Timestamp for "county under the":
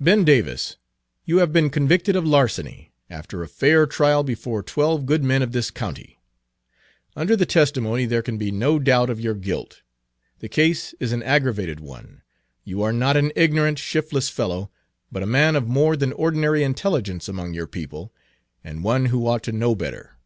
5.70-7.44